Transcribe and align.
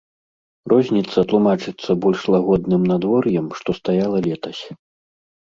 Розніца 0.71 1.19
тлумачыцца 1.31 1.91
больш 2.07 2.21
лагодным 2.37 2.81
надвор'ем, 2.93 3.53
што 3.61 3.69
стаяла 3.83 4.17
летась. 4.31 4.63